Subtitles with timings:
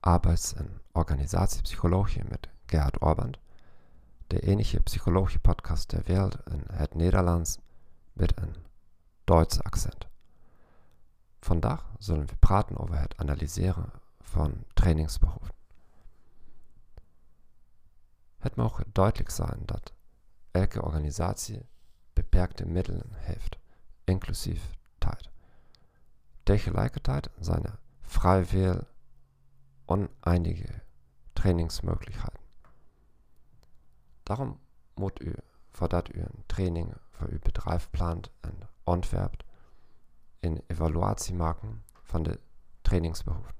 [0.00, 3.38] arbeids- en organisatiepsychologie met Gerhard Orband,
[4.26, 7.58] de enige psychologie podcast ter wereld in het Nederlands
[8.12, 8.54] met een
[9.24, 10.06] Duitse accent.
[11.40, 13.90] Vandaag zullen we praten over het analyseren
[14.20, 15.54] van trainingsbehoeften.
[18.38, 19.92] Het mogen duidelijk zijn dat
[20.50, 21.66] elke organisatie
[22.12, 23.58] beperkte middelen heeft,
[24.04, 25.28] inclusief tijd.
[26.42, 28.80] Tegelijkertijd zijn er vrij veel
[29.84, 30.82] oneindige
[31.32, 32.44] trainingsmöglichkeiten.
[34.22, 34.60] Daarom
[34.94, 35.34] moet u,
[35.70, 39.44] voordat u een training voor uw bedrijf plant en ontwerpt,
[40.40, 42.40] een evaluatie maken van de
[42.82, 43.56] trainingsbehoeften.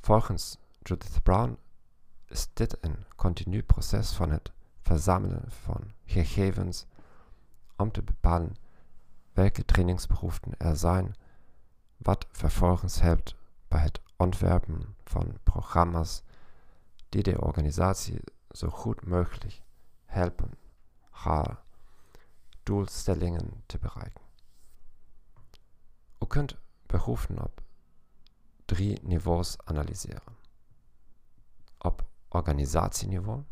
[0.00, 1.58] Volgens Judith Brown
[2.26, 6.86] is dit een continu proces van het verzamelen van gegevens
[7.76, 8.54] om te bepalen
[9.32, 11.14] welke trainingsbehoeften er zijn,
[12.02, 13.36] wat vervolgens helpt
[13.68, 16.22] bij het ontwerpen van programma's
[17.08, 19.62] die de organisatie zo goed mogelijk
[20.04, 20.50] helpen
[21.10, 21.62] haar
[22.62, 24.22] doelstellingen te bereiken.
[26.18, 27.62] U kunt behoeften op
[28.64, 30.36] drie niveaus analyseren.
[31.78, 33.42] Op organisatieniveau,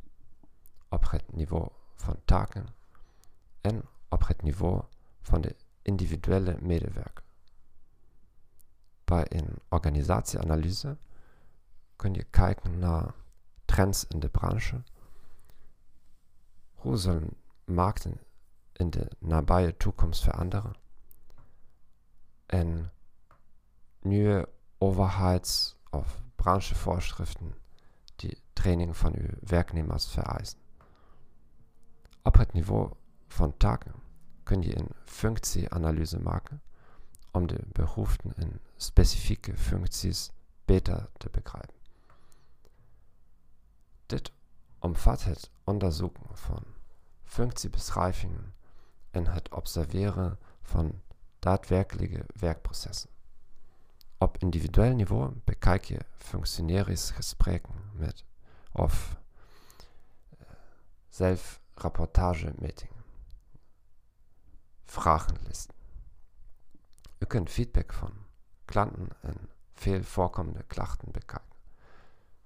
[0.89, 2.67] op het niveau van taken
[3.61, 4.83] en op het niveau
[5.21, 7.29] van de individuele medewerker.
[9.11, 10.97] Bij een organisatieanalyse
[11.97, 13.15] kun je kijken naar
[13.65, 14.83] trends in de branche.
[16.75, 16.97] Hoe
[17.65, 18.21] markten
[18.73, 20.75] in de nabije toekomst veranderen?
[22.47, 22.93] En
[24.01, 27.55] nieuwe overheids- of branchevoorschriften
[28.17, 30.59] die training van uw werknemers vereisen.
[32.23, 32.93] Op het niveau
[33.29, 33.95] van taken
[34.43, 36.63] kun je een functieanalyse maken
[37.31, 40.31] om de behoeften in specifieke functies
[40.65, 41.79] beter te begrijpen.
[44.07, 44.33] Dit
[44.79, 46.65] omvat het onderzoeken van
[47.23, 48.55] functiebeschrijvingen
[49.11, 51.01] en het observeren van
[51.39, 53.11] daadwerkelijke werkprocessen.
[54.19, 55.99] Op individueel niveau bekijk je
[57.93, 58.25] met
[58.73, 59.17] of
[60.33, 60.47] uh,
[61.09, 63.05] zelfrapportagemetingen,
[64.85, 65.80] vragenlisten.
[67.21, 68.13] U kunt feedback van
[68.65, 71.57] klanten en veel voorkomende klachten bekijken.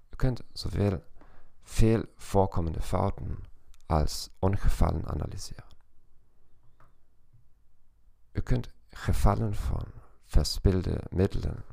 [0.09, 1.03] U kunt zowel
[1.61, 3.43] veel voorkomende fouten
[3.85, 5.63] als ongevallen analyseren.
[8.31, 9.85] U kunt gevallen van
[10.25, 11.63] verspilde middelen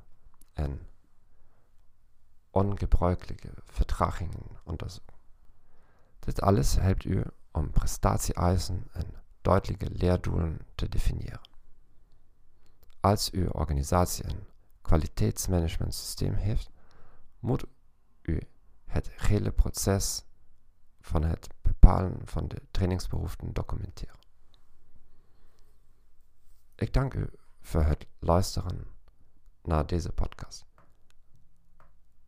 [0.53, 0.87] en
[2.51, 5.17] ongebruikelijke vertragingen onderzoeken.
[6.19, 11.52] Dit alles helpt u om prestatie-eisen en duidelijke leerdoelen te definieren.
[13.03, 14.47] Als uw organisatie een
[14.83, 16.71] kwaliteitsmanagementsysteem heeft,
[17.39, 17.65] moet
[18.23, 18.41] u
[18.85, 20.25] het hele proces
[21.01, 24.19] van het bepalen van de trainingsbehoeften documenteren.
[26.75, 27.31] Ik dank u
[27.61, 28.87] voor het luisteren
[29.63, 30.65] naar deze podcast.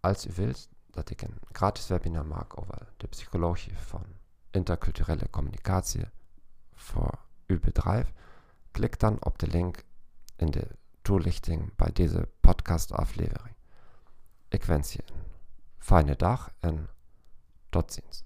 [0.00, 4.04] Als u wilt dat ik een gratis webinar maak over de psychologie van
[4.50, 6.04] interculturele communicatie
[6.72, 8.12] voor uw bedrijf,
[8.70, 9.84] klik dan op de link
[10.36, 10.68] in de
[11.02, 13.56] toelichting bij deze podcastaflevering.
[14.48, 15.22] Ik wens je een
[15.78, 16.88] fijne dag en
[17.68, 18.22] tot ziens.